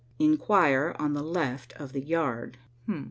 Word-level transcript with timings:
"Inquire 0.17 0.95
on 0.97 1.13
the 1.13 1.21
left 1.21 1.73
of 1.73 1.91
the 1.93 2.01
yard." 2.01 2.57